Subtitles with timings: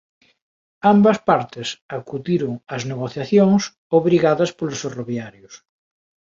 [0.93, 1.67] Ambas partes
[1.97, 3.61] acudiron ás negociacións
[3.99, 5.53] obrigadas polos ferroviarios.